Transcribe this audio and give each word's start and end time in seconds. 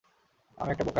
আমি 0.57 0.69
একটা 0.71 0.83
বোকা। 0.83 0.89